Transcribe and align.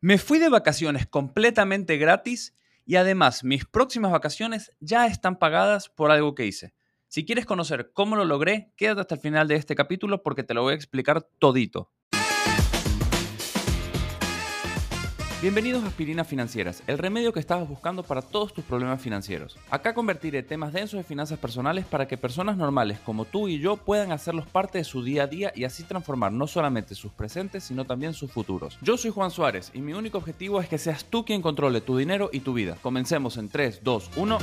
Me 0.00 0.16
fui 0.16 0.38
de 0.38 0.48
vacaciones 0.48 1.08
completamente 1.08 1.96
gratis 1.96 2.54
y 2.86 2.94
además 2.94 3.42
mis 3.42 3.64
próximas 3.64 4.12
vacaciones 4.12 4.70
ya 4.78 5.08
están 5.08 5.40
pagadas 5.40 5.88
por 5.88 6.12
algo 6.12 6.36
que 6.36 6.46
hice. 6.46 6.72
Si 7.08 7.24
quieres 7.24 7.46
conocer 7.46 7.90
cómo 7.92 8.14
lo 8.14 8.24
logré, 8.24 8.72
quédate 8.76 9.00
hasta 9.00 9.16
el 9.16 9.20
final 9.20 9.48
de 9.48 9.56
este 9.56 9.74
capítulo 9.74 10.22
porque 10.22 10.44
te 10.44 10.54
lo 10.54 10.62
voy 10.62 10.74
a 10.74 10.76
explicar 10.76 11.28
todito. 11.40 11.90
Bienvenidos 15.40 15.84
a 15.84 15.86
Aspirinas 15.86 16.26
Financieras, 16.26 16.82
el 16.88 16.98
remedio 16.98 17.32
que 17.32 17.38
estabas 17.38 17.68
buscando 17.68 18.02
para 18.02 18.22
todos 18.22 18.52
tus 18.52 18.64
problemas 18.64 19.00
financieros. 19.00 19.56
Acá 19.70 19.94
convertiré 19.94 20.42
temas 20.42 20.72
densos 20.72 20.98
de 20.98 21.04
finanzas 21.04 21.38
personales 21.38 21.84
para 21.84 22.08
que 22.08 22.18
personas 22.18 22.56
normales 22.56 22.98
como 22.98 23.24
tú 23.24 23.46
y 23.46 23.60
yo 23.60 23.76
puedan 23.76 24.10
hacerlos 24.10 24.48
parte 24.48 24.78
de 24.78 24.84
su 24.84 25.04
día 25.04 25.22
a 25.22 25.26
día 25.28 25.52
y 25.54 25.62
así 25.62 25.84
transformar 25.84 26.32
no 26.32 26.48
solamente 26.48 26.96
sus 26.96 27.12
presentes, 27.12 27.62
sino 27.62 27.84
también 27.84 28.14
sus 28.14 28.32
futuros. 28.32 28.78
Yo 28.82 28.96
soy 28.96 29.12
Juan 29.12 29.30
Suárez 29.30 29.70
y 29.74 29.80
mi 29.80 29.92
único 29.92 30.18
objetivo 30.18 30.60
es 30.60 30.68
que 30.68 30.76
seas 30.76 31.04
tú 31.04 31.24
quien 31.24 31.40
controle 31.40 31.80
tu 31.82 31.96
dinero 31.96 32.30
y 32.32 32.40
tu 32.40 32.52
vida. 32.52 32.76
Comencemos 32.82 33.36
en 33.36 33.48
3, 33.48 33.82
2, 33.84 34.10
1. 34.16 34.38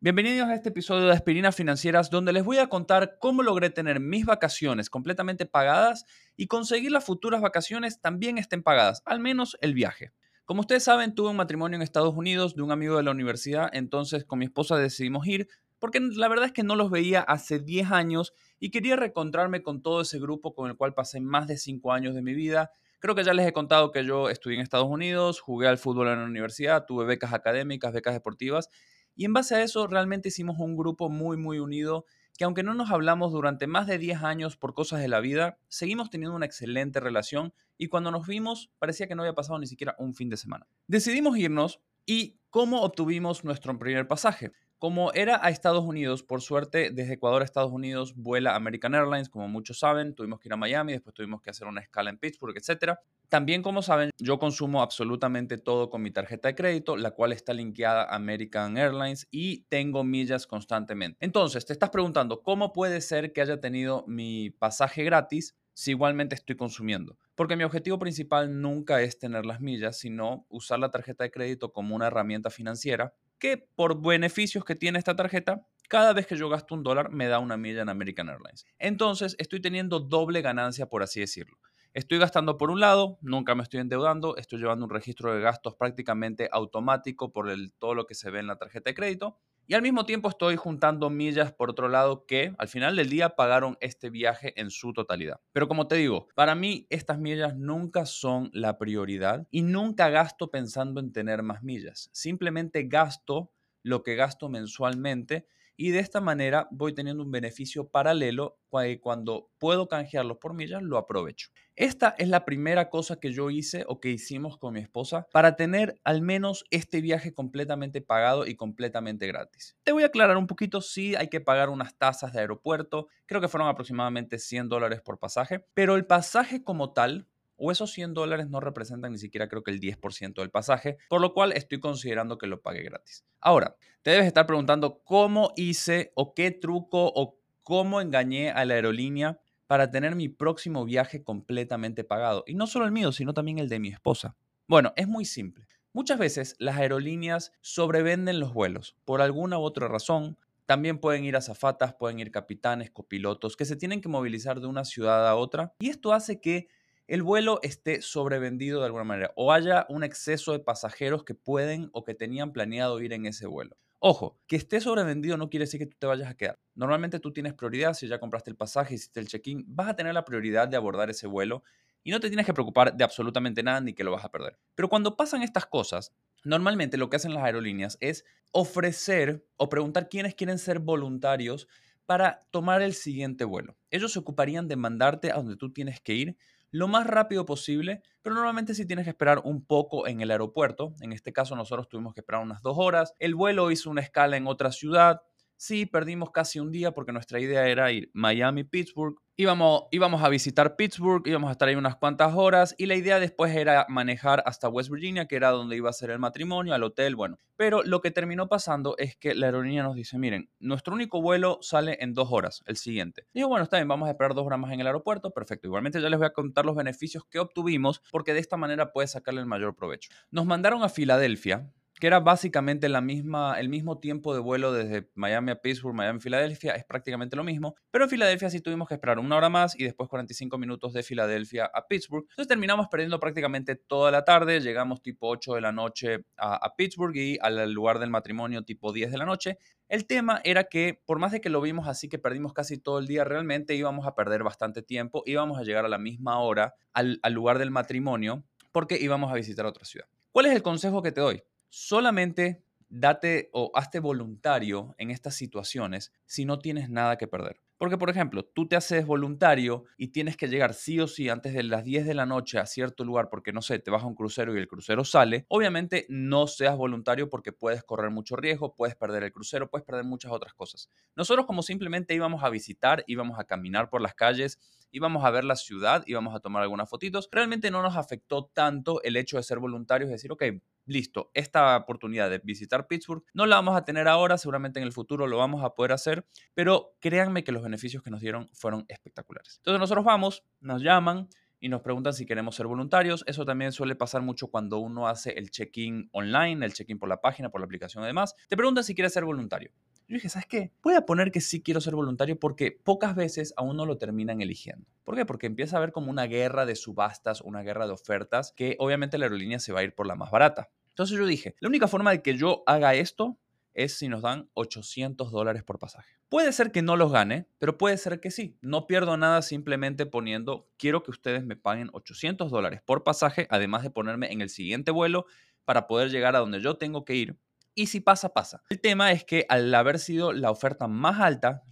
Bienvenidos 0.00 0.48
a 0.48 0.54
este 0.54 0.70
episodio 0.70 1.06
de 1.06 1.12
Aspirinas 1.12 1.54
Financieras 1.54 2.10
donde 2.10 2.32
les 2.32 2.42
voy 2.42 2.56
a 2.56 2.68
contar 2.68 3.18
cómo 3.20 3.42
logré 3.42 3.70
tener 3.70 4.00
mis 4.00 4.24
vacaciones 4.24 4.90
completamente 4.90 5.46
pagadas 5.46 6.06
y 6.36 6.46
conseguir 6.46 6.92
las 6.92 7.04
futuras 7.04 7.40
vacaciones 7.40 8.00
también 8.00 8.38
estén 8.38 8.62
pagadas, 8.62 9.02
al 9.04 9.20
menos 9.20 9.56
el 9.60 9.74
viaje. 9.74 10.12
Como 10.44 10.60
ustedes 10.60 10.84
saben, 10.84 11.14
tuve 11.14 11.30
un 11.30 11.36
matrimonio 11.36 11.76
en 11.76 11.82
Estados 11.82 12.14
Unidos 12.14 12.54
de 12.54 12.62
un 12.62 12.72
amigo 12.72 12.96
de 12.96 13.02
la 13.02 13.10
universidad, 13.10 13.70
entonces 13.72 14.24
con 14.24 14.38
mi 14.38 14.46
esposa 14.46 14.76
decidimos 14.76 15.26
ir 15.26 15.48
porque 15.82 15.98
la 15.98 16.28
verdad 16.28 16.46
es 16.46 16.52
que 16.52 16.62
no 16.62 16.76
los 16.76 16.92
veía 16.92 17.22
hace 17.22 17.58
10 17.58 17.90
años 17.90 18.34
y 18.60 18.70
quería 18.70 18.94
reencontrarme 18.94 19.62
con 19.62 19.82
todo 19.82 20.02
ese 20.02 20.20
grupo 20.20 20.54
con 20.54 20.70
el 20.70 20.76
cual 20.76 20.94
pasé 20.94 21.20
más 21.20 21.48
de 21.48 21.56
5 21.56 21.92
años 21.92 22.14
de 22.14 22.22
mi 22.22 22.34
vida. 22.34 22.70
Creo 23.00 23.16
que 23.16 23.24
ya 23.24 23.34
les 23.34 23.48
he 23.48 23.52
contado 23.52 23.90
que 23.90 24.04
yo 24.04 24.28
estudié 24.30 24.58
en 24.58 24.62
Estados 24.62 24.86
Unidos, 24.86 25.40
jugué 25.40 25.66
al 25.66 25.78
fútbol 25.78 26.06
en 26.06 26.20
la 26.20 26.24
universidad, 26.24 26.86
tuve 26.86 27.04
becas 27.04 27.32
académicas, 27.32 27.92
becas 27.92 28.14
deportivas 28.14 28.68
y 29.16 29.24
en 29.24 29.32
base 29.32 29.56
a 29.56 29.62
eso 29.64 29.88
realmente 29.88 30.28
hicimos 30.28 30.60
un 30.60 30.76
grupo 30.76 31.10
muy, 31.10 31.36
muy 31.36 31.58
unido 31.58 32.06
que 32.36 32.44
aunque 32.44 32.62
no 32.62 32.74
nos 32.74 32.90
hablamos 32.90 33.32
durante 33.32 33.66
más 33.66 33.86
de 33.86 33.98
10 33.98 34.22
años 34.22 34.56
por 34.56 34.74
cosas 34.74 35.00
de 35.00 35.08
la 35.08 35.20
vida, 35.20 35.58
seguimos 35.68 36.10
teniendo 36.10 36.36
una 36.36 36.46
excelente 36.46 37.00
relación 37.00 37.52
y 37.76 37.88
cuando 37.88 38.10
nos 38.10 38.26
vimos 38.26 38.70
parecía 38.78 39.06
que 39.06 39.14
no 39.14 39.22
había 39.22 39.34
pasado 39.34 39.58
ni 39.58 39.66
siquiera 39.66 39.94
un 39.98 40.14
fin 40.14 40.28
de 40.28 40.36
semana. 40.36 40.66
Decidimos 40.86 41.36
irnos 41.36 41.80
y 42.06 42.38
¿cómo 42.50 42.82
obtuvimos 42.82 43.44
nuestro 43.44 43.78
primer 43.78 44.08
pasaje? 44.08 44.52
Como 44.82 45.12
era 45.12 45.38
a 45.40 45.50
Estados 45.50 45.84
Unidos, 45.84 46.24
por 46.24 46.42
suerte, 46.42 46.90
desde 46.90 47.12
Ecuador 47.12 47.42
a 47.42 47.44
Estados 47.44 47.70
Unidos 47.70 48.16
vuela 48.16 48.56
American 48.56 48.96
Airlines, 48.96 49.28
como 49.28 49.46
muchos 49.46 49.78
saben, 49.78 50.12
tuvimos 50.12 50.40
que 50.40 50.48
ir 50.48 50.54
a 50.54 50.56
Miami, 50.56 50.90
después 50.90 51.14
tuvimos 51.14 51.40
que 51.40 51.50
hacer 51.50 51.68
una 51.68 51.80
escala 51.80 52.10
en 52.10 52.18
Pittsburgh, 52.18 52.56
etc. 52.56 52.98
También, 53.28 53.62
como 53.62 53.80
saben, 53.82 54.10
yo 54.18 54.40
consumo 54.40 54.82
absolutamente 54.82 55.56
todo 55.56 55.88
con 55.88 56.02
mi 56.02 56.10
tarjeta 56.10 56.48
de 56.48 56.56
crédito, 56.56 56.96
la 56.96 57.12
cual 57.12 57.30
está 57.32 57.54
linkeada 57.54 58.02
a 58.02 58.16
American 58.16 58.76
Airlines 58.76 59.28
y 59.30 59.62
tengo 59.68 60.02
millas 60.02 60.48
constantemente. 60.48 61.16
Entonces, 61.24 61.64
te 61.64 61.74
estás 61.74 61.90
preguntando, 61.90 62.42
¿cómo 62.42 62.72
puede 62.72 63.02
ser 63.02 63.32
que 63.32 63.40
haya 63.40 63.60
tenido 63.60 64.04
mi 64.08 64.50
pasaje 64.50 65.04
gratis 65.04 65.54
si 65.74 65.92
igualmente 65.92 66.34
estoy 66.34 66.56
consumiendo? 66.56 67.16
Porque 67.36 67.54
mi 67.54 67.62
objetivo 67.62 68.00
principal 68.00 68.60
nunca 68.60 69.00
es 69.00 69.16
tener 69.16 69.46
las 69.46 69.60
millas, 69.60 69.96
sino 69.96 70.44
usar 70.48 70.80
la 70.80 70.90
tarjeta 70.90 71.22
de 71.22 71.30
crédito 71.30 71.72
como 71.72 71.94
una 71.94 72.08
herramienta 72.08 72.50
financiera 72.50 73.14
que 73.42 73.58
por 73.74 74.00
beneficios 74.00 74.64
que 74.64 74.76
tiene 74.76 75.00
esta 75.00 75.16
tarjeta, 75.16 75.66
cada 75.88 76.12
vez 76.12 76.28
que 76.28 76.36
yo 76.36 76.48
gasto 76.48 76.76
un 76.76 76.84
dólar 76.84 77.10
me 77.10 77.26
da 77.26 77.40
una 77.40 77.56
milla 77.56 77.82
en 77.82 77.88
American 77.88 78.28
Airlines. 78.28 78.64
Entonces 78.78 79.34
estoy 79.36 79.60
teniendo 79.60 79.98
doble 79.98 80.42
ganancia, 80.42 80.86
por 80.86 81.02
así 81.02 81.18
decirlo. 81.18 81.58
Estoy 81.92 82.18
gastando 82.18 82.56
por 82.56 82.70
un 82.70 82.78
lado, 82.78 83.18
nunca 83.20 83.56
me 83.56 83.64
estoy 83.64 83.80
endeudando, 83.80 84.36
estoy 84.36 84.60
llevando 84.60 84.84
un 84.84 84.92
registro 84.92 85.34
de 85.34 85.40
gastos 85.40 85.74
prácticamente 85.74 86.48
automático 86.52 87.32
por 87.32 87.50
el, 87.50 87.72
todo 87.80 87.96
lo 87.96 88.06
que 88.06 88.14
se 88.14 88.30
ve 88.30 88.38
en 88.38 88.46
la 88.46 88.58
tarjeta 88.58 88.90
de 88.90 88.94
crédito. 88.94 89.40
Y 89.66 89.74
al 89.74 89.82
mismo 89.82 90.04
tiempo 90.04 90.28
estoy 90.28 90.56
juntando 90.56 91.08
millas 91.08 91.52
por 91.52 91.70
otro 91.70 91.88
lado 91.88 92.26
que 92.26 92.54
al 92.58 92.68
final 92.68 92.96
del 92.96 93.08
día 93.08 93.36
pagaron 93.36 93.76
este 93.80 94.10
viaje 94.10 94.58
en 94.60 94.70
su 94.70 94.92
totalidad. 94.92 95.40
Pero 95.52 95.68
como 95.68 95.86
te 95.86 95.96
digo, 95.96 96.28
para 96.34 96.54
mí 96.54 96.86
estas 96.90 97.18
millas 97.18 97.56
nunca 97.56 98.04
son 98.04 98.50
la 98.52 98.76
prioridad 98.76 99.46
y 99.50 99.62
nunca 99.62 100.10
gasto 100.10 100.50
pensando 100.50 101.00
en 101.00 101.12
tener 101.12 101.42
más 101.42 101.62
millas. 101.62 102.10
Simplemente 102.12 102.82
gasto 102.84 103.52
lo 103.82 104.02
que 104.02 104.16
gasto 104.16 104.48
mensualmente 104.48 105.46
y 105.82 105.90
de 105.90 105.98
esta 105.98 106.20
manera 106.20 106.68
voy 106.70 106.94
teniendo 106.94 107.24
un 107.24 107.32
beneficio 107.32 107.88
paralelo 107.88 108.60
cuando 109.00 109.50
puedo 109.58 109.88
canjearlos 109.88 110.38
por 110.38 110.54
millas, 110.54 110.80
lo 110.80 110.96
aprovecho. 110.96 111.48
Esta 111.74 112.14
es 112.18 112.28
la 112.28 112.44
primera 112.44 112.88
cosa 112.88 113.16
que 113.18 113.32
yo 113.32 113.50
hice 113.50 113.84
o 113.88 113.98
que 113.98 114.10
hicimos 114.10 114.58
con 114.58 114.74
mi 114.74 114.80
esposa 114.80 115.26
para 115.32 115.56
tener 115.56 116.00
al 116.04 116.22
menos 116.22 116.64
este 116.70 117.00
viaje 117.00 117.34
completamente 117.34 118.00
pagado 118.00 118.46
y 118.46 118.54
completamente 118.54 119.26
gratis. 119.26 119.76
Te 119.82 119.90
voy 119.90 120.04
a 120.04 120.06
aclarar 120.06 120.36
un 120.36 120.46
poquito, 120.46 120.80
sí 120.80 121.16
hay 121.16 121.28
que 121.28 121.40
pagar 121.40 121.68
unas 121.68 121.98
tasas 121.98 122.32
de 122.32 122.38
aeropuerto, 122.38 123.08
creo 123.26 123.40
que 123.40 123.48
fueron 123.48 123.68
aproximadamente 123.68 124.38
100 124.38 124.68
dólares 124.68 125.00
por 125.02 125.18
pasaje, 125.18 125.66
pero 125.74 125.96
el 125.96 126.06
pasaje 126.06 126.62
como 126.62 126.92
tal 126.92 127.26
o 127.64 127.70
esos 127.70 127.92
100 127.92 128.12
dólares 128.12 128.48
no 128.50 128.58
representan 128.58 129.12
ni 129.12 129.18
siquiera 129.18 129.48
creo 129.48 129.62
que 129.62 129.70
el 129.70 129.80
10% 129.80 130.34
del 130.34 130.50
pasaje, 130.50 130.98
por 131.08 131.20
lo 131.20 131.32
cual 131.32 131.52
estoy 131.52 131.78
considerando 131.78 132.36
que 132.36 132.48
lo 132.48 132.60
pague 132.60 132.82
gratis. 132.82 133.24
Ahora, 133.40 133.76
te 134.02 134.10
debes 134.10 134.26
estar 134.26 134.46
preguntando 134.46 135.00
cómo 135.04 135.52
hice 135.54 136.10
o 136.16 136.34
qué 136.34 136.50
truco 136.50 137.12
o 137.14 137.38
cómo 137.62 138.00
engañé 138.00 138.50
a 138.50 138.64
la 138.64 138.74
aerolínea 138.74 139.38
para 139.68 139.92
tener 139.92 140.16
mi 140.16 140.28
próximo 140.28 140.84
viaje 140.84 141.22
completamente 141.22 142.02
pagado. 142.02 142.42
Y 142.48 142.54
no 142.54 142.66
solo 142.66 142.84
el 142.84 142.90
mío, 142.90 143.12
sino 143.12 143.32
también 143.32 143.58
el 143.60 143.68
de 143.68 143.78
mi 143.78 143.88
esposa. 143.88 144.36
Bueno, 144.66 144.92
es 144.96 145.06
muy 145.06 145.24
simple. 145.24 145.68
Muchas 145.92 146.18
veces 146.18 146.56
las 146.58 146.78
aerolíneas 146.78 147.52
sobrevenden 147.60 148.40
los 148.40 148.52
vuelos 148.52 148.96
por 149.04 149.22
alguna 149.22 149.58
u 149.58 149.62
otra 149.62 149.86
razón. 149.86 150.36
También 150.66 150.98
pueden 150.98 151.24
ir 151.24 151.36
azafatas, 151.36 151.94
pueden 151.94 152.18
ir 152.18 152.32
capitanes, 152.32 152.90
copilotos, 152.90 153.56
que 153.56 153.66
se 153.66 153.76
tienen 153.76 154.00
que 154.00 154.08
movilizar 154.08 154.60
de 154.60 154.66
una 154.66 154.84
ciudad 154.84 155.28
a 155.28 155.36
otra. 155.36 155.74
Y 155.78 155.90
esto 155.90 156.12
hace 156.12 156.40
que 156.40 156.68
el 157.12 157.22
vuelo 157.22 157.58
esté 157.60 158.00
sobrevendido 158.00 158.80
de 158.80 158.86
alguna 158.86 159.04
manera 159.04 159.34
o 159.36 159.52
haya 159.52 159.84
un 159.90 160.02
exceso 160.02 160.52
de 160.52 160.60
pasajeros 160.60 161.24
que 161.24 161.34
pueden 161.34 161.90
o 161.92 162.04
que 162.04 162.14
tenían 162.14 162.54
planeado 162.54 163.02
ir 163.02 163.12
en 163.12 163.26
ese 163.26 163.46
vuelo. 163.46 163.76
Ojo, 163.98 164.40
que 164.46 164.56
esté 164.56 164.80
sobrevendido 164.80 165.36
no 165.36 165.50
quiere 165.50 165.64
decir 165.64 165.78
que 165.78 165.84
tú 165.84 165.94
te 165.98 166.06
vayas 166.06 166.30
a 166.30 166.34
quedar. 166.38 166.58
Normalmente 166.74 167.20
tú 167.20 167.30
tienes 167.30 167.52
prioridad, 167.52 167.92
si 167.92 168.08
ya 168.08 168.18
compraste 168.18 168.48
el 168.48 168.56
pasaje, 168.56 168.94
hiciste 168.94 169.20
el 169.20 169.28
check-in, 169.28 169.62
vas 169.68 169.88
a 169.90 169.94
tener 169.94 170.14
la 170.14 170.24
prioridad 170.24 170.68
de 170.68 170.78
abordar 170.78 171.10
ese 171.10 171.26
vuelo 171.26 171.62
y 172.02 172.12
no 172.12 172.18
te 172.18 172.28
tienes 172.28 172.46
que 172.46 172.54
preocupar 172.54 172.96
de 172.96 173.04
absolutamente 173.04 173.62
nada 173.62 173.82
ni 173.82 173.92
que 173.92 174.04
lo 174.04 174.12
vas 174.12 174.24
a 174.24 174.30
perder. 174.30 174.58
Pero 174.74 174.88
cuando 174.88 175.14
pasan 175.14 175.42
estas 175.42 175.66
cosas, 175.66 176.14
normalmente 176.44 176.96
lo 176.96 177.10
que 177.10 177.16
hacen 177.16 177.34
las 177.34 177.44
aerolíneas 177.44 177.98
es 178.00 178.24
ofrecer 178.52 179.44
o 179.58 179.68
preguntar 179.68 180.08
quiénes 180.08 180.34
quieren 180.34 180.58
ser 180.58 180.78
voluntarios 180.78 181.68
para 182.06 182.46
tomar 182.50 182.80
el 182.80 182.94
siguiente 182.94 183.44
vuelo. 183.44 183.76
Ellos 183.90 184.14
se 184.14 184.18
ocuparían 184.18 184.66
de 184.66 184.76
mandarte 184.76 185.30
a 185.30 185.34
donde 185.34 185.56
tú 185.56 185.74
tienes 185.74 186.00
que 186.00 186.14
ir 186.14 186.38
lo 186.72 186.88
más 186.88 187.06
rápido 187.06 187.44
posible, 187.44 188.02
pero 188.22 188.34
normalmente 188.34 188.74
si 188.74 188.86
tienes 188.86 189.04
que 189.04 189.10
esperar 189.10 189.42
un 189.44 189.64
poco 189.64 190.08
en 190.08 190.20
el 190.22 190.30
aeropuerto. 190.30 190.94
En 191.00 191.12
este 191.12 191.32
caso 191.32 191.54
nosotros 191.54 191.88
tuvimos 191.88 192.14
que 192.14 192.20
esperar 192.20 192.42
unas 192.42 192.62
dos 192.62 192.76
horas. 192.78 193.14
El 193.18 193.34
vuelo 193.34 193.70
hizo 193.70 193.90
una 193.90 194.00
escala 194.00 194.36
en 194.36 194.46
otra 194.46 194.72
ciudad. 194.72 195.20
Sí, 195.64 195.86
perdimos 195.86 196.32
casi 196.32 196.58
un 196.58 196.72
día 196.72 196.90
porque 196.90 197.12
nuestra 197.12 197.38
idea 197.38 197.68
era 197.68 197.92
ir 197.92 198.10
Miami-Pittsburgh 198.14 199.14
Íbamos, 199.34 199.84
íbamos 199.90 200.22
a 200.22 200.28
visitar 200.28 200.76
Pittsburgh, 200.76 201.26
íbamos 201.26 201.48
a 201.48 201.52
estar 201.52 201.66
ahí 201.66 201.74
unas 201.74 201.96
cuantas 201.96 202.34
horas 202.34 202.74
y 202.76 202.84
la 202.84 202.96
idea 202.96 203.18
después 203.18 203.56
era 203.56 203.86
manejar 203.88 204.42
hasta 204.44 204.68
West 204.68 204.90
Virginia, 204.90 205.26
que 205.26 205.36
era 205.36 205.50
donde 205.50 205.74
iba 205.74 205.88
a 205.88 205.92
ser 205.94 206.10
el 206.10 206.18
matrimonio, 206.18 206.74
al 206.74 206.82
hotel, 206.82 207.16
bueno. 207.16 207.38
Pero 207.56 207.82
lo 207.82 208.02
que 208.02 208.10
terminó 208.10 208.50
pasando 208.50 208.94
es 208.98 209.16
que 209.16 209.34
la 209.34 209.46
aerolínea 209.46 209.84
nos 209.84 209.94
dice, 209.94 210.18
miren, 210.18 210.50
nuestro 210.60 210.94
único 210.94 211.22
vuelo 211.22 211.58
sale 211.62 211.96
en 212.00 212.12
dos 212.12 212.28
horas, 212.30 212.62
el 212.66 212.76
siguiente. 212.76 213.26
Digo, 213.32 213.48
bueno, 213.48 213.64
está 213.64 213.78
bien, 213.78 213.88
vamos 213.88 214.06
a 214.06 214.10
esperar 214.10 214.34
dos 214.34 214.44
horas 214.44 214.58
más 214.58 214.70
en 214.70 214.80
el 214.80 214.86
aeropuerto, 214.86 215.30
perfecto. 215.30 215.66
Igualmente 215.66 216.02
ya 216.02 216.10
les 216.10 216.18
voy 216.18 216.26
a 216.26 216.34
contar 216.34 216.66
los 216.66 216.76
beneficios 216.76 217.24
que 217.24 217.38
obtuvimos 217.38 218.02
porque 218.10 218.34
de 218.34 218.40
esta 218.40 218.58
manera 218.58 218.92
puedes 218.92 219.12
sacarle 219.12 219.40
el 219.40 219.46
mayor 219.46 219.74
provecho. 219.74 220.10
Nos 220.30 220.44
mandaron 220.44 220.82
a 220.82 220.90
Filadelfia, 220.90 221.72
que 222.02 222.08
era 222.08 222.18
básicamente 222.18 222.88
la 222.88 223.00
misma, 223.00 223.60
el 223.60 223.68
mismo 223.68 224.00
tiempo 224.00 224.34
de 224.34 224.40
vuelo 224.40 224.72
desde 224.72 225.08
Miami 225.14 225.52
a 225.52 225.62
Pittsburgh, 225.62 225.94
Miami 225.94 226.16
a 226.16 226.20
Filadelfia, 226.20 226.74
es 226.74 226.84
prácticamente 226.84 227.36
lo 227.36 227.44
mismo, 227.44 227.76
pero 227.92 228.02
en 228.02 228.10
Filadelfia 228.10 228.50
sí 228.50 228.60
tuvimos 228.60 228.88
que 228.88 228.94
esperar 228.94 229.20
una 229.20 229.36
hora 229.36 229.48
más 229.48 229.78
y 229.78 229.84
después 229.84 230.08
45 230.08 230.58
minutos 230.58 230.92
de 230.94 231.04
Filadelfia 231.04 231.70
a 231.72 231.86
Pittsburgh. 231.86 232.24
Entonces 232.24 232.48
terminamos 232.48 232.88
perdiendo 232.88 233.20
prácticamente 233.20 233.76
toda 233.76 234.10
la 234.10 234.24
tarde, 234.24 234.58
llegamos 234.58 235.00
tipo 235.00 235.28
8 235.28 235.54
de 235.54 235.60
la 235.60 235.70
noche 235.70 236.24
a, 236.36 236.74
Pittsburgh 236.76 237.14
y 237.14 237.38
al 237.40 237.70
lugar 237.70 238.00
del 238.00 238.10
matrimonio 238.10 238.64
tipo 238.64 238.92
10 238.92 239.12
de 239.12 239.18
la 239.18 239.24
noche. 239.24 239.58
El 239.88 240.04
tema 240.04 240.40
era 240.42 240.64
que 240.64 241.00
por 241.06 241.20
más 241.20 241.30
de 241.30 241.40
que 241.40 241.50
lo 241.50 241.60
vimos 241.60 241.86
así 241.86 242.08
que 242.08 242.18
perdimos 242.18 242.52
casi 242.52 242.78
todo 242.78 242.98
el 242.98 243.06
día, 243.06 243.22
realmente 243.22 243.76
íbamos 243.76 244.08
a 244.08 244.16
perder 244.16 244.42
bastante 244.42 244.82
tiempo, 244.82 245.22
íbamos 245.24 245.56
a 245.56 245.62
llegar 245.62 245.84
a 245.84 245.88
la 245.88 245.98
misma 245.98 246.40
hora 246.40 246.74
al 246.94 247.20
lugar 247.30 247.60
del 247.60 247.70
matrimonio 247.70 248.42
porque 248.72 248.98
íbamos 249.00 249.30
a 249.30 249.36
visitar 249.36 249.66
otra 249.66 249.84
ciudad. 249.84 250.08
¿Cuál 250.32 250.46
es 250.46 250.52
el 250.52 250.62
consejo 250.62 251.00
que 251.02 251.12
te 251.12 251.20
doy? 251.20 251.44
Solamente 251.72 252.62
date 252.90 253.48
o 253.54 253.70
hazte 253.74 253.98
voluntario 253.98 254.94
en 254.98 255.10
estas 255.10 255.34
situaciones 255.34 256.12
si 256.26 256.44
no 256.44 256.58
tienes 256.58 256.90
nada 256.90 257.16
que 257.16 257.26
perder. 257.26 257.62
Porque, 257.78 257.96
por 257.96 258.10
ejemplo, 258.10 258.44
tú 258.44 258.68
te 258.68 258.76
haces 258.76 259.06
voluntario 259.06 259.84
y 259.96 260.08
tienes 260.08 260.36
que 260.36 260.48
llegar 260.48 260.74
sí 260.74 261.00
o 261.00 261.08
sí 261.08 261.30
antes 261.30 261.54
de 261.54 261.62
las 261.62 261.82
10 261.82 262.06
de 262.06 262.12
la 262.12 262.26
noche 262.26 262.58
a 262.58 262.66
cierto 262.66 263.04
lugar 263.04 263.28
porque, 263.30 263.52
no 263.52 263.62
sé, 263.62 263.78
te 263.78 263.90
vas 263.90 264.02
a 264.02 264.06
un 264.06 264.14
crucero 264.14 264.54
y 264.54 264.58
el 264.58 264.68
crucero 264.68 265.02
sale. 265.02 265.46
Obviamente 265.48 266.04
no 266.10 266.46
seas 266.46 266.76
voluntario 266.76 267.30
porque 267.30 267.52
puedes 267.52 267.82
correr 267.82 268.10
mucho 268.10 268.36
riesgo, 268.36 268.76
puedes 268.76 268.94
perder 268.94 269.24
el 269.24 269.32
crucero, 269.32 269.70
puedes 269.70 269.86
perder 269.86 270.04
muchas 270.04 270.30
otras 270.30 270.52
cosas. 270.52 270.90
Nosotros 271.16 271.46
como 271.46 271.62
simplemente 271.62 272.14
íbamos 272.14 272.44
a 272.44 272.50
visitar, 272.50 273.02
íbamos 273.06 273.38
a 273.40 273.44
caminar 273.44 273.88
por 273.88 274.02
las 274.02 274.14
calles, 274.14 274.60
íbamos 274.90 275.24
a 275.24 275.30
ver 275.30 275.44
la 275.44 275.56
ciudad, 275.56 276.04
íbamos 276.06 276.34
a 276.36 276.40
tomar 276.40 276.62
algunas 276.62 276.88
fotitos, 276.88 277.30
realmente 277.32 277.70
no 277.70 277.82
nos 277.82 277.96
afectó 277.96 278.44
tanto 278.52 279.02
el 279.02 279.16
hecho 279.16 279.38
de 279.38 279.42
ser 279.42 279.58
voluntarios 279.58 280.10
y 280.10 280.12
decir, 280.12 280.30
ok, 280.30 280.44
listo, 280.84 281.30
esta 281.34 281.76
oportunidad 281.76 282.30
de 282.30 282.38
visitar 282.38 282.86
Pittsburgh 282.86 283.24
no 283.34 283.46
la 283.46 283.56
vamos 283.56 283.76
a 283.76 283.84
tener 283.84 284.08
ahora, 284.08 284.38
seguramente 284.38 284.80
en 284.80 284.86
el 284.86 284.92
futuro 284.92 285.26
lo 285.26 285.38
vamos 285.38 285.64
a 285.64 285.70
poder 285.74 285.92
hacer, 285.92 286.26
pero 286.54 286.96
créanme 287.00 287.44
que 287.44 287.52
los 287.52 287.62
beneficios 287.62 288.02
que 288.02 288.10
nos 288.10 288.20
dieron 288.20 288.48
fueron 288.52 288.84
espectaculares. 288.88 289.58
Entonces 289.58 289.80
nosotros 289.80 290.04
vamos, 290.04 290.44
nos 290.60 290.82
llaman, 290.82 291.28
y 291.62 291.68
nos 291.68 291.80
preguntan 291.80 292.12
si 292.12 292.26
queremos 292.26 292.56
ser 292.56 292.66
voluntarios. 292.66 293.22
Eso 293.28 293.44
también 293.44 293.70
suele 293.70 293.94
pasar 293.94 294.20
mucho 294.20 294.48
cuando 294.48 294.78
uno 294.78 295.06
hace 295.06 295.30
el 295.38 295.50
check-in 295.50 296.08
online, 296.10 296.66
el 296.66 296.72
check-in 296.72 296.98
por 296.98 297.08
la 297.08 297.20
página, 297.20 297.50
por 297.50 297.60
la 297.60 297.66
aplicación 297.66 298.02
y 298.02 298.08
demás. 298.08 298.34
Te 298.48 298.56
preguntan 298.56 298.82
si 298.82 298.96
quieres 298.96 299.12
ser 299.12 299.24
voluntario. 299.24 299.70
Yo 300.12 300.16
dije, 300.16 300.28
¿sabes 300.28 300.46
qué? 300.46 300.72
Voy 300.82 300.94
a 300.94 301.06
poner 301.06 301.32
que 301.32 301.40
sí 301.40 301.62
quiero 301.62 301.80
ser 301.80 301.94
voluntario 301.94 302.38
porque 302.38 302.70
pocas 302.70 303.16
veces 303.16 303.54
a 303.56 303.62
uno 303.62 303.86
lo 303.86 303.96
terminan 303.96 304.42
eligiendo. 304.42 304.86
¿Por 305.04 305.16
qué? 305.16 305.24
Porque 305.24 305.46
empieza 305.46 305.76
a 305.76 305.78
haber 305.78 305.90
como 305.90 306.10
una 306.10 306.24
guerra 306.24 306.66
de 306.66 306.76
subastas, 306.76 307.40
una 307.40 307.62
guerra 307.62 307.86
de 307.86 307.94
ofertas, 307.94 308.52
que 308.54 308.76
obviamente 308.78 309.16
la 309.16 309.24
aerolínea 309.24 309.58
se 309.58 309.72
va 309.72 309.80
a 309.80 309.84
ir 309.84 309.94
por 309.94 310.06
la 310.06 310.14
más 310.14 310.30
barata. 310.30 310.68
Entonces 310.90 311.16
yo 311.16 311.24
dije, 311.24 311.54
la 311.60 311.68
única 311.70 311.88
forma 311.88 312.10
de 312.10 312.20
que 312.20 312.36
yo 312.36 312.62
haga 312.66 312.94
esto 312.94 313.38
es 313.72 313.96
si 313.96 314.08
nos 314.08 314.20
dan 314.20 314.50
800 314.52 315.32
dólares 315.32 315.62
por 315.62 315.78
pasaje. 315.78 316.18
Puede 316.28 316.52
ser 316.52 316.72
que 316.72 316.82
no 316.82 316.96
los 316.96 317.10
gane, 317.10 317.46
pero 317.58 317.78
puede 317.78 317.96
ser 317.96 318.20
que 318.20 318.30
sí. 318.30 318.58
No 318.60 318.86
pierdo 318.86 319.16
nada 319.16 319.40
simplemente 319.40 320.04
poniendo, 320.04 320.68
quiero 320.76 321.02
que 321.02 321.10
ustedes 321.10 321.42
me 321.42 321.56
paguen 321.56 321.88
800 321.94 322.50
dólares 322.50 322.82
por 322.84 323.02
pasaje, 323.02 323.46
además 323.48 323.82
de 323.82 323.88
ponerme 323.88 324.30
en 324.30 324.42
el 324.42 324.50
siguiente 324.50 324.90
vuelo 324.90 325.24
para 325.64 325.86
poder 325.86 326.10
llegar 326.10 326.36
a 326.36 326.40
donde 326.40 326.60
yo 326.60 326.76
tengo 326.76 327.06
que 327.06 327.14
ir 327.14 327.38
y 327.74 327.86
si 327.86 328.00
pasa, 328.00 328.32
pasa. 328.32 328.62
El 328.70 328.80
tema 328.80 329.12
es 329.12 329.24
que 329.24 329.46
al 329.48 329.74
haber 329.74 329.98
sido 329.98 330.32
la 330.32 330.50
oferta 330.50 330.88
más 330.88 331.20
alta, 331.20 331.62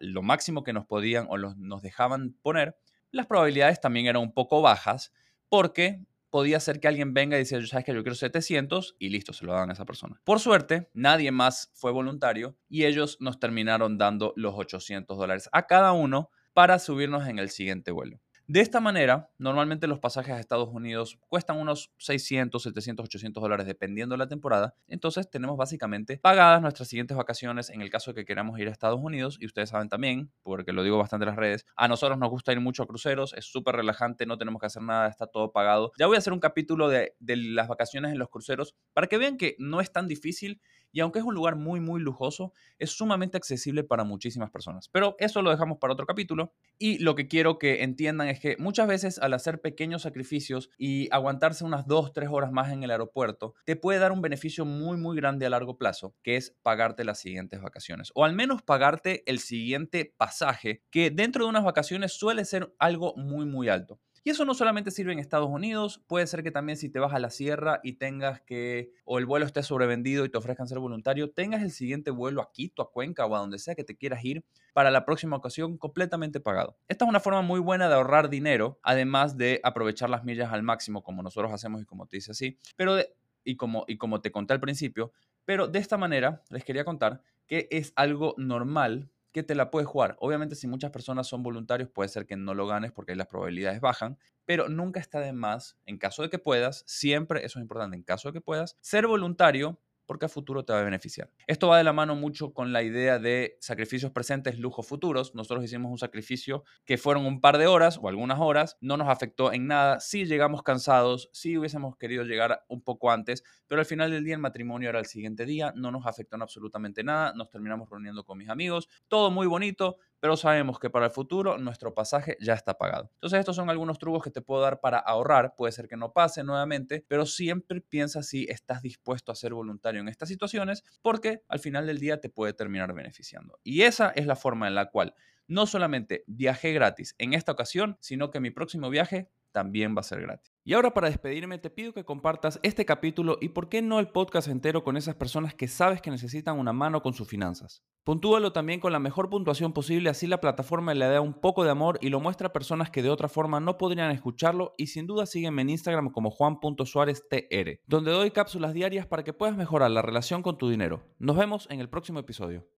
lo 0.00 0.22
máximo 0.22 0.62
que 0.62 0.72
nos 0.72 0.86
podían 0.86 1.26
o 1.28 1.38
nos 1.38 1.82
dejaban 1.82 2.36
poner, 2.42 2.76
las 3.10 3.26
probabilidades 3.26 3.80
también 3.80 4.06
eran 4.06 4.22
un 4.22 4.32
poco 4.32 4.62
bajas 4.62 5.12
porque 5.48 6.04
podía 6.30 6.60
ser 6.60 6.78
que 6.78 6.88
alguien 6.88 7.12
venga 7.12 7.36
y 7.36 7.40
decía, 7.40 7.64
sabes 7.66 7.84
que 7.84 7.92
yo 7.92 8.02
quiero 8.02 8.14
700 8.14 8.96
y 8.98 9.08
listo, 9.08 9.32
se 9.32 9.44
lo 9.44 9.52
dan 9.52 9.70
a 9.70 9.72
esa 9.72 9.84
persona. 9.84 10.20
Por 10.24 10.38
suerte, 10.38 10.88
nadie 10.94 11.32
más 11.32 11.72
fue 11.74 11.90
voluntario 11.92 12.56
y 12.68 12.84
ellos 12.84 13.16
nos 13.20 13.40
terminaron 13.40 13.98
dando 13.98 14.32
los 14.36 14.54
800 14.56 15.18
dólares 15.18 15.48
a 15.52 15.66
cada 15.66 15.92
uno 15.92 16.30
para 16.52 16.78
subirnos 16.78 17.26
en 17.26 17.38
el 17.38 17.50
siguiente 17.50 17.90
vuelo. 17.90 18.20
De 18.52 18.60
esta 18.60 18.80
manera, 18.80 19.30
normalmente 19.38 19.86
los 19.86 20.00
pasajes 20.00 20.34
a 20.34 20.40
Estados 20.40 20.70
Unidos 20.70 21.20
cuestan 21.28 21.56
unos 21.58 21.92
600, 21.98 22.60
700, 22.60 23.04
800 23.04 23.40
dólares 23.40 23.64
dependiendo 23.64 24.14
de 24.14 24.18
la 24.18 24.26
temporada. 24.26 24.74
Entonces 24.88 25.30
tenemos 25.30 25.56
básicamente 25.56 26.18
pagadas 26.18 26.60
nuestras 26.60 26.88
siguientes 26.88 27.16
vacaciones 27.16 27.70
en 27.70 27.80
el 27.80 27.90
caso 27.90 28.10
de 28.10 28.16
que 28.16 28.24
queramos 28.24 28.58
ir 28.58 28.66
a 28.66 28.72
Estados 28.72 28.98
Unidos. 29.00 29.38
Y 29.40 29.46
ustedes 29.46 29.68
saben 29.68 29.88
también, 29.88 30.32
porque 30.42 30.72
lo 30.72 30.82
digo 30.82 30.98
bastante 30.98 31.22
en 31.22 31.28
las 31.28 31.36
redes, 31.36 31.64
a 31.76 31.86
nosotros 31.86 32.18
nos 32.18 32.28
gusta 32.28 32.50
ir 32.50 32.58
mucho 32.58 32.82
a 32.82 32.88
cruceros, 32.88 33.34
es 33.34 33.44
súper 33.44 33.76
relajante, 33.76 34.26
no 34.26 34.36
tenemos 34.36 34.58
que 34.58 34.66
hacer 34.66 34.82
nada, 34.82 35.06
está 35.06 35.28
todo 35.28 35.52
pagado. 35.52 35.92
Ya 35.96 36.08
voy 36.08 36.16
a 36.16 36.18
hacer 36.18 36.32
un 36.32 36.40
capítulo 36.40 36.88
de, 36.88 37.14
de 37.20 37.36
las 37.36 37.68
vacaciones 37.68 38.10
en 38.10 38.18
los 38.18 38.30
cruceros 38.30 38.74
para 38.92 39.06
que 39.06 39.16
vean 39.16 39.36
que 39.36 39.54
no 39.60 39.80
es 39.80 39.92
tan 39.92 40.08
difícil 40.08 40.60
y 40.92 41.00
aunque 41.00 41.18
es 41.18 41.24
un 41.24 41.34
lugar 41.34 41.56
muy, 41.56 41.80
muy 41.80 42.00
lujoso, 42.00 42.52
es 42.78 42.90
sumamente 42.90 43.36
accesible 43.36 43.84
para 43.84 44.04
muchísimas 44.04 44.50
personas. 44.50 44.88
Pero 44.88 45.16
eso 45.18 45.42
lo 45.42 45.50
dejamos 45.50 45.78
para 45.78 45.92
otro 45.92 46.06
capítulo. 46.06 46.52
Y 46.78 46.98
lo 46.98 47.14
que 47.14 47.28
quiero 47.28 47.58
que 47.58 47.82
entiendan 47.82 48.28
es 48.28 48.40
que 48.40 48.56
muchas 48.58 48.88
veces 48.88 49.18
al 49.18 49.34
hacer 49.34 49.60
pequeños 49.60 50.02
sacrificios 50.02 50.70
y 50.78 51.08
aguantarse 51.12 51.64
unas 51.64 51.86
dos, 51.86 52.12
tres 52.12 52.28
horas 52.30 52.52
más 52.52 52.72
en 52.72 52.82
el 52.82 52.90
aeropuerto, 52.90 53.54
te 53.64 53.76
puede 53.76 53.98
dar 53.98 54.12
un 54.12 54.22
beneficio 54.22 54.64
muy, 54.64 54.96
muy 54.96 55.16
grande 55.16 55.46
a 55.46 55.50
largo 55.50 55.78
plazo, 55.78 56.14
que 56.22 56.36
es 56.36 56.56
pagarte 56.62 57.04
las 57.04 57.20
siguientes 57.20 57.60
vacaciones. 57.60 58.10
O 58.14 58.24
al 58.24 58.34
menos 58.34 58.62
pagarte 58.62 59.22
el 59.30 59.38
siguiente 59.38 60.14
pasaje, 60.16 60.82
que 60.90 61.10
dentro 61.10 61.44
de 61.44 61.50
unas 61.50 61.64
vacaciones 61.64 62.12
suele 62.12 62.44
ser 62.44 62.74
algo 62.78 63.14
muy, 63.16 63.46
muy 63.46 63.68
alto. 63.68 64.00
Y 64.22 64.30
eso 64.30 64.44
no 64.44 64.52
solamente 64.52 64.90
sirve 64.90 65.14
en 65.14 65.18
Estados 65.18 65.48
Unidos, 65.48 66.02
puede 66.06 66.26
ser 66.26 66.42
que 66.42 66.50
también 66.50 66.76
si 66.76 66.90
te 66.90 66.98
vas 66.98 67.14
a 67.14 67.18
la 67.18 67.30
sierra 67.30 67.80
y 67.82 67.94
tengas 67.94 68.42
que, 68.42 68.92
o 69.04 69.18
el 69.18 69.24
vuelo 69.24 69.46
esté 69.46 69.62
sobrevendido 69.62 70.26
y 70.26 70.28
te 70.28 70.36
ofrezcan 70.36 70.68
ser 70.68 70.78
voluntario, 70.78 71.30
tengas 71.30 71.62
el 71.62 71.70
siguiente 71.70 72.10
vuelo 72.10 72.42
a 72.42 72.52
Quito, 72.52 72.82
a 72.82 72.90
Cuenca 72.90 73.24
o 73.24 73.34
a 73.34 73.38
donde 73.38 73.58
sea 73.58 73.74
que 73.74 73.82
te 73.82 73.96
quieras 73.96 74.22
ir 74.22 74.44
para 74.74 74.90
la 74.90 75.06
próxima 75.06 75.36
ocasión 75.36 75.78
completamente 75.78 76.38
pagado. 76.38 76.76
Esta 76.86 77.06
es 77.06 77.08
una 77.08 77.20
forma 77.20 77.40
muy 77.40 77.60
buena 77.60 77.88
de 77.88 77.94
ahorrar 77.94 78.28
dinero, 78.28 78.78
además 78.82 79.38
de 79.38 79.58
aprovechar 79.62 80.10
las 80.10 80.22
millas 80.22 80.52
al 80.52 80.62
máximo 80.62 81.02
como 81.02 81.22
nosotros 81.22 81.50
hacemos 81.50 81.80
y 81.80 81.86
como 81.86 82.06
te 82.06 82.18
dice 82.18 82.32
así, 82.32 82.58
pero 82.76 82.98
y, 83.42 83.56
como, 83.56 83.84
y 83.88 83.96
como 83.96 84.20
te 84.20 84.30
conté 84.30 84.52
al 84.52 84.60
principio, 84.60 85.12
pero 85.46 85.66
de 85.66 85.78
esta 85.78 85.96
manera 85.96 86.42
les 86.50 86.64
quería 86.64 86.84
contar 86.84 87.22
que 87.46 87.68
es 87.70 87.94
algo 87.96 88.34
normal 88.36 89.10
que 89.32 89.42
te 89.42 89.54
la 89.54 89.70
puedes 89.70 89.88
jugar. 89.88 90.16
Obviamente, 90.20 90.54
si 90.54 90.66
muchas 90.66 90.90
personas 90.90 91.26
son 91.26 91.42
voluntarios, 91.42 91.88
puede 91.88 92.08
ser 92.08 92.26
que 92.26 92.36
no 92.36 92.54
lo 92.54 92.66
ganes 92.66 92.92
porque 92.92 93.14
las 93.14 93.26
probabilidades 93.26 93.80
bajan, 93.80 94.18
pero 94.44 94.68
nunca 94.68 95.00
está 95.00 95.20
de 95.20 95.32
más, 95.32 95.78
en 95.86 95.98
caso 95.98 96.22
de 96.22 96.30
que 96.30 96.38
puedas, 96.38 96.82
siempre, 96.86 97.44
eso 97.44 97.58
es 97.58 97.62
importante, 97.62 97.96
en 97.96 98.02
caso 98.02 98.28
de 98.28 98.32
que 98.32 98.40
puedas, 98.40 98.76
ser 98.80 99.06
voluntario 99.06 99.80
porque 100.10 100.26
a 100.26 100.28
futuro 100.28 100.64
te 100.64 100.72
va 100.72 100.80
a 100.80 100.82
beneficiar. 100.82 101.30
Esto 101.46 101.68
va 101.68 101.78
de 101.78 101.84
la 101.84 101.92
mano 101.92 102.16
mucho 102.16 102.52
con 102.52 102.72
la 102.72 102.82
idea 102.82 103.20
de 103.20 103.56
sacrificios 103.60 104.10
presentes, 104.10 104.58
lujos 104.58 104.84
futuros. 104.84 105.36
Nosotros 105.36 105.64
hicimos 105.64 105.88
un 105.88 105.98
sacrificio 105.98 106.64
que 106.84 106.98
fueron 106.98 107.26
un 107.26 107.40
par 107.40 107.58
de 107.58 107.68
horas 107.68 107.96
o 108.02 108.08
algunas 108.08 108.40
horas, 108.40 108.76
no 108.80 108.96
nos 108.96 109.08
afectó 109.08 109.52
en 109.52 109.68
nada. 109.68 110.00
Sí 110.00 110.24
llegamos 110.24 110.64
cansados, 110.64 111.30
sí 111.32 111.56
hubiésemos 111.56 111.96
querido 111.96 112.24
llegar 112.24 112.64
un 112.66 112.82
poco 112.82 113.12
antes, 113.12 113.44
pero 113.68 113.82
al 113.82 113.86
final 113.86 114.10
del 114.10 114.24
día 114.24 114.34
el 114.34 114.40
matrimonio 114.40 114.88
era 114.88 114.98
el 114.98 115.06
siguiente 115.06 115.46
día, 115.46 115.72
no 115.76 115.92
nos 115.92 116.04
afectó 116.04 116.34
en 116.34 116.42
absolutamente 116.42 117.04
nada, 117.04 117.32
nos 117.36 117.48
terminamos 117.48 117.88
reuniendo 117.88 118.24
con 118.24 118.36
mis 118.36 118.48
amigos, 118.48 118.88
todo 119.06 119.30
muy 119.30 119.46
bonito, 119.46 119.98
pero 120.20 120.36
sabemos 120.36 120.78
que 120.78 120.90
para 120.90 121.06
el 121.06 121.10
futuro 121.10 121.58
nuestro 121.58 121.94
pasaje 121.94 122.36
ya 122.40 122.54
está 122.54 122.78
pagado. 122.78 123.10
Entonces 123.14 123.40
estos 123.40 123.56
son 123.56 123.70
algunos 123.70 123.98
trucos 123.98 124.22
que 124.22 124.30
te 124.30 124.42
puedo 124.42 124.62
dar 124.62 124.80
para 124.80 124.98
ahorrar, 124.98 125.54
puede 125.56 125.72
ser 125.72 125.88
que 125.88 125.96
no 125.96 126.12
pase 126.12 126.44
nuevamente, 126.44 127.04
pero 127.08 127.26
siempre 127.26 127.80
piensa 127.80 128.22
si 128.22 128.44
estás 128.44 128.82
dispuesto 128.82 129.32
a 129.32 129.34
ser 129.34 129.54
voluntario 129.54 130.00
en 130.00 130.08
estas 130.08 130.28
situaciones, 130.28 130.84
porque 131.02 131.42
al 131.48 131.58
final 131.58 131.86
del 131.86 131.98
día 131.98 132.20
te 132.20 132.28
puede 132.28 132.52
terminar 132.52 132.92
beneficiando. 132.92 133.58
Y 133.64 133.82
esa 133.82 134.10
es 134.10 134.26
la 134.26 134.36
forma 134.36 134.68
en 134.68 134.74
la 134.74 134.90
cual 134.90 135.14
no 135.46 135.66
solamente 135.66 136.22
viajé 136.28 136.72
gratis 136.72 137.16
en 137.18 137.34
esta 137.34 137.50
ocasión, 137.50 137.98
sino 138.00 138.30
que 138.30 138.38
mi 138.38 138.50
próximo 138.50 138.88
viaje 138.88 139.28
también 139.52 139.94
va 139.96 140.00
a 140.00 140.04
ser 140.04 140.20
gratis. 140.22 140.52
Y 140.64 140.74
ahora 140.74 140.92
para 140.92 141.08
despedirme 141.08 141.58
te 141.58 141.70
pido 141.70 141.92
que 141.92 142.04
compartas 142.04 142.60
este 142.62 142.84
capítulo 142.84 143.38
y 143.40 143.48
por 143.48 143.68
qué 143.68 143.82
no 143.82 143.98
el 143.98 144.08
podcast 144.08 144.48
entero 144.48 144.84
con 144.84 144.96
esas 144.96 145.14
personas 145.14 145.54
que 145.54 145.68
sabes 145.68 146.00
que 146.00 146.10
necesitan 146.10 146.58
una 146.58 146.72
mano 146.72 147.02
con 147.02 147.14
sus 147.14 147.28
finanzas. 147.28 147.82
Puntúalo 148.04 148.52
también 148.52 148.80
con 148.80 148.92
la 148.92 148.98
mejor 148.98 149.30
puntuación 149.30 149.72
posible, 149.72 150.10
así 150.10 150.26
la 150.26 150.40
plataforma 150.40 150.94
le 150.94 151.06
da 151.06 151.20
un 151.20 151.34
poco 151.34 151.64
de 151.64 151.70
amor 151.70 151.98
y 152.00 152.08
lo 152.08 152.20
muestra 152.20 152.48
a 152.48 152.52
personas 152.52 152.90
que 152.90 153.02
de 153.02 153.10
otra 153.10 153.28
forma 153.28 153.60
no 153.60 153.78
podrían 153.78 154.10
escucharlo 154.10 154.74
y 154.78 154.86
sin 154.86 155.06
duda 155.06 155.26
sígueme 155.26 155.62
en 155.62 155.70
Instagram 155.70 156.10
como 156.10 156.30
juan.suáreztr, 156.30 157.80
donde 157.86 158.10
doy 158.10 158.30
cápsulas 158.30 158.74
diarias 158.74 159.06
para 159.06 159.24
que 159.24 159.32
puedas 159.32 159.56
mejorar 159.56 159.90
la 159.90 160.02
relación 160.02 160.42
con 160.42 160.58
tu 160.58 160.68
dinero. 160.68 161.02
Nos 161.18 161.36
vemos 161.36 161.66
en 161.70 161.80
el 161.80 161.88
próximo 161.88 162.18
episodio. 162.18 162.66